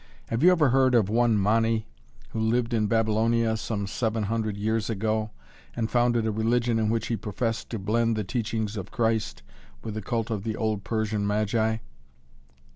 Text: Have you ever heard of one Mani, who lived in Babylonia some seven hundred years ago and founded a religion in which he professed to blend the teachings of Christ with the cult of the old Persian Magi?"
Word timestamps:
Have 0.29 0.41
you 0.41 0.51
ever 0.51 0.69
heard 0.69 0.95
of 0.95 1.09
one 1.09 1.37
Mani, 1.37 1.85
who 2.31 2.39
lived 2.39 2.73
in 2.73 2.87
Babylonia 2.87 3.55
some 3.55 3.85
seven 3.85 4.23
hundred 4.23 4.57
years 4.57 4.89
ago 4.89 5.29
and 5.75 5.91
founded 5.91 6.25
a 6.25 6.31
religion 6.31 6.79
in 6.79 6.89
which 6.89 7.05
he 7.05 7.15
professed 7.15 7.69
to 7.69 7.77
blend 7.77 8.15
the 8.15 8.23
teachings 8.23 8.77
of 8.77 8.89
Christ 8.89 9.43
with 9.83 9.93
the 9.93 10.01
cult 10.01 10.31
of 10.31 10.43
the 10.43 10.55
old 10.55 10.83
Persian 10.83 11.27
Magi?" 11.27 11.75